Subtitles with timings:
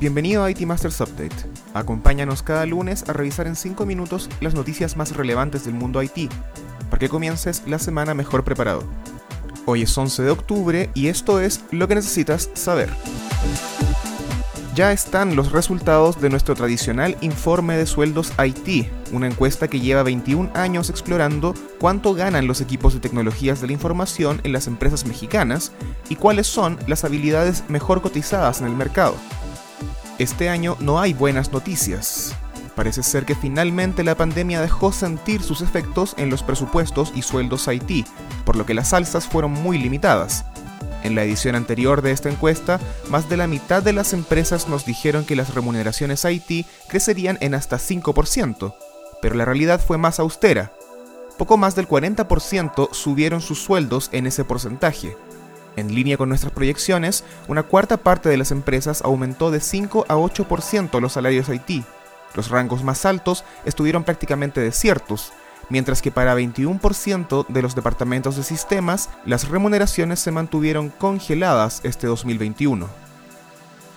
[0.00, 1.36] Bienvenido a IT Masters Update.
[1.72, 6.30] Acompáñanos cada lunes a revisar en 5 minutos las noticias más relevantes del mundo IT,
[6.90, 8.82] para que comiences la semana mejor preparado.
[9.66, 12.90] Hoy es 11 de octubre y esto es lo que necesitas saber.
[14.74, 20.02] Ya están los resultados de nuestro tradicional informe de sueldos IT, una encuesta que lleva
[20.02, 25.06] 21 años explorando cuánto ganan los equipos de tecnologías de la información en las empresas
[25.06, 25.70] mexicanas
[26.08, 29.14] y cuáles son las habilidades mejor cotizadas en el mercado.
[30.18, 32.36] Este año no hay buenas noticias.
[32.76, 37.66] Parece ser que finalmente la pandemia dejó sentir sus efectos en los presupuestos y sueldos
[37.66, 38.06] IT,
[38.44, 40.44] por lo que las alzas fueron muy limitadas.
[41.02, 44.86] En la edición anterior de esta encuesta, más de la mitad de las empresas nos
[44.86, 48.74] dijeron que las remuneraciones IT crecerían en hasta 5%,
[49.20, 50.72] pero la realidad fue más austera.
[51.36, 55.16] Poco más del 40% subieron sus sueldos en ese porcentaje.
[55.76, 60.14] En línea con nuestras proyecciones, una cuarta parte de las empresas aumentó de 5 a
[60.16, 61.84] 8% los salarios IT.
[62.34, 65.32] Los rangos más altos estuvieron prácticamente desiertos,
[65.68, 72.06] mientras que para 21% de los departamentos de sistemas las remuneraciones se mantuvieron congeladas este
[72.06, 72.88] 2021.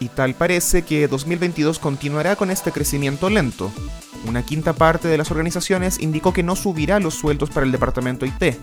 [0.00, 3.70] Y tal parece que 2022 continuará con este crecimiento lento.
[4.26, 8.24] Una quinta parte de las organizaciones indicó que no subirá los sueldos para el departamento
[8.24, 8.56] IT,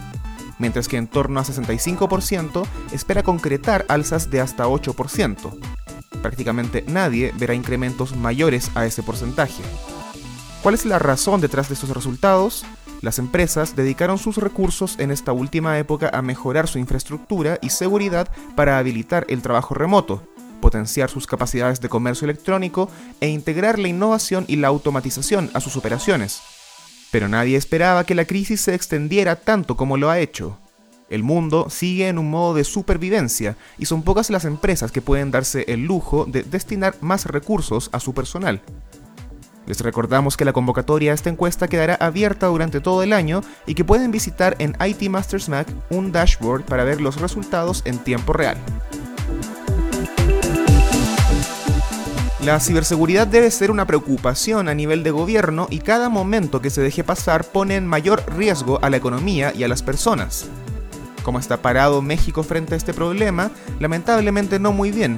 [0.59, 5.57] mientras que en torno a 65% espera concretar alzas de hasta 8%.
[6.21, 9.63] Prácticamente nadie verá incrementos mayores a ese porcentaje.
[10.63, 12.65] ¿Cuál es la razón detrás de estos resultados?
[13.01, 18.27] Las empresas dedicaron sus recursos en esta última época a mejorar su infraestructura y seguridad
[18.55, 20.23] para habilitar el trabajo remoto,
[20.61, 22.89] potenciar sus capacidades de comercio electrónico
[23.21, 26.41] e integrar la innovación y la automatización a sus operaciones.
[27.11, 30.57] Pero nadie esperaba que la crisis se extendiera tanto como lo ha hecho.
[31.09, 35.31] El mundo sigue en un modo de supervivencia y son pocas las empresas que pueden
[35.31, 38.61] darse el lujo de destinar más recursos a su personal.
[39.65, 43.75] Les recordamos que la convocatoria a esta encuesta quedará abierta durante todo el año y
[43.75, 48.31] que pueden visitar en IT Masters Mac un dashboard para ver los resultados en tiempo
[48.33, 48.57] real.
[52.47, 56.79] La ciberseguridad debe ser una preocupación a nivel de gobierno y cada momento que se
[56.79, 60.45] deje pasar pone en mayor riesgo a la economía y a las personas.
[61.23, 63.51] ¿Cómo está parado México frente a este problema?
[63.81, 65.17] Lamentablemente no muy bien,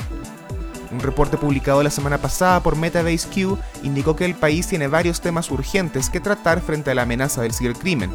[0.91, 5.22] un reporte publicado la semana pasada por Metabase Q indicó que el país tiene varios
[5.22, 8.09] temas urgentes que tratar frente a la amenaza del cibercrimen.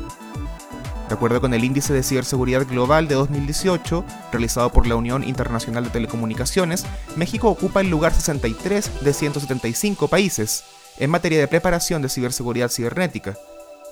[1.15, 5.85] De acuerdo con el Índice de Ciberseguridad Global de 2018, realizado por la Unión Internacional
[5.85, 10.65] de Telecomunicaciones, México ocupa el lugar 63 de 175 países
[10.99, 13.39] en materia de preparación de ciberseguridad cibernética,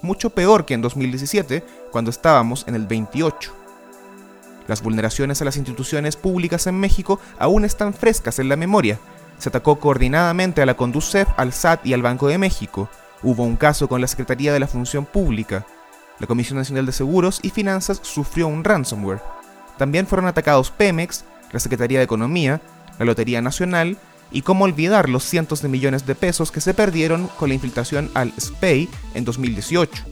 [0.02, 3.54] mucho peor que en 2017, cuando estábamos en el 28.
[4.66, 8.98] Las vulneraciones a las instituciones públicas en México aún están frescas en la memoria.
[9.38, 12.88] Se atacó coordinadamente a la Conducef, al SAT y al Banco de México.
[13.22, 15.64] Hubo un caso con la Secretaría de la Función Pública.
[16.18, 19.20] La Comisión Nacional de Seguros y Finanzas sufrió un ransomware.
[19.78, 22.60] También fueron atacados Pemex, la Secretaría de Economía,
[22.98, 23.98] la Lotería Nacional
[24.30, 28.10] y cómo olvidar los cientos de millones de pesos que se perdieron con la infiltración
[28.14, 30.04] al SPEI en 2018.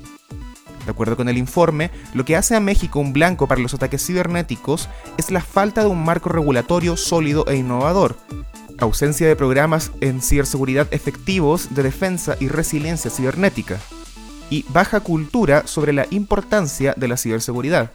[0.85, 4.05] De acuerdo con el informe, lo que hace a México un blanco para los ataques
[4.05, 4.89] cibernéticos
[5.19, 8.17] es la falta de un marco regulatorio sólido e innovador,
[8.79, 13.79] ausencia de programas en ciberseguridad efectivos de defensa y resiliencia cibernética,
[14.51, 17.91] y baja cultura sobre la importancia de la ciberseguridad.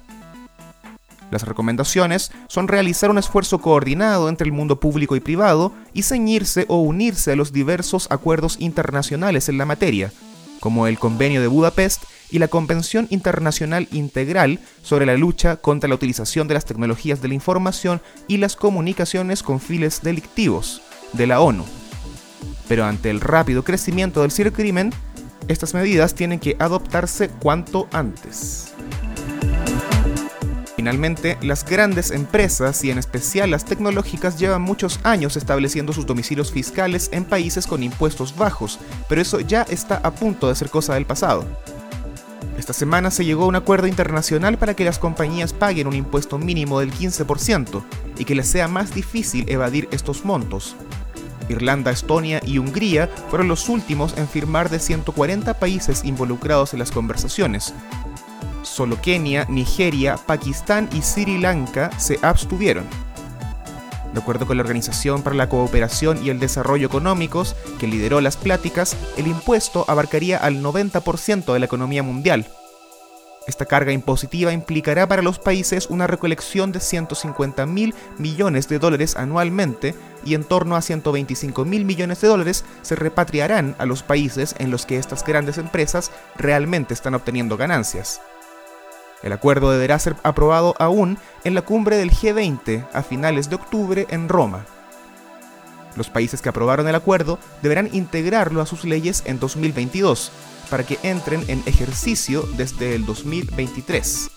[1.32, 6.66] Las recomendaciones son realizar un esfuerzo coordinado entre el mundo público y privado y ceñirse
[6.70, 10.12] o unirse a los diversos acuerdos internacionales en la materia,
[10.60, 15.96] como el Convenio de Budapest y la Convención Internacional Integral sobre la lucha contra la
[15.96, 20.82] utilización de las tecnologías de la información y las comunicaciones con fines delictivos
[21.14, 21.66] de la ONU.
[22.68, 24.92] Pero ante el rápido crecimiento del cibercrimen,
[25.47, 28.74] estas medidas tienen que adoptarse cuanto antes.
[30.75, 36.51] Finalmente, las grandes empresas y en especial las tecnológicas llevan muchos años estableciendo sus domicilios
[36.51, 38.77] fiscales en países con impuestos bajos,
[39.09, 41.45] pero eso ya está a punto de ser cosa del pasado.
[42.57, 46.38] Esta semana se llegó a un acuerdo internacional para que las compañías paguen un impuesto
[46.38, 47.83] mínimo del 15%
[48.18, 50.75] y que les sea más difícil evadir estos montos.
[51.50, 56.92] Irlanda, Estonia y Hungría fueron los últimos en firmar de 140 países involucrados en las
[56.92, 57.74] conversaciones.
[58.63, 62.86] Solo Kenia, Nigeria, Pakistán y Sri Lanka se abstuvieron.
[64.13, 68.38] De acuerdo con la Organización para la Cooperación y el Desarrollo Económicos, que lideró las
[68.38, 72.48] pláticas, el impuesto abarcaría al 90% de la economía mundial.
[73.47, 79.15] Esta carga impositiva implicará para los países una recolección de 150 mil millones de dólares
[79.15, 79.94] anualmente
[80.24, 84.71] y en torno a 125 mil millones de dólares se repatriarán a los países en
[84.71, 88.19] los que estas grandes empresas realmente están obteniendo ganancias.
[89.21, 94.07] El acuerdo deberá ser aprobado aún en la cumbre del G20 a finales de octubre
[94.09, 94.65] en Roma.
[95.95, 100.31] Los países que aprobaron el acuerdo deberán integrarlo a sus leyes en 2022
[100.65, 104.31] para que entren en ejercicio desde el 2023.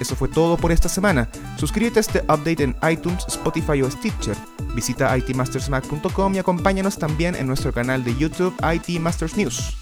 [0.00, 1.28] Eso fue todo por esta semana.
[1.56, 4.36] Suscríbete a este update en iTunes, Spotify o Stitcher.
[4.74, 9.76] Visita itmastersmac.com y acompáñanos también en nuestro canal de YouTube IT Masters News.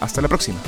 [0.00, 0.58] Hasta la próxima.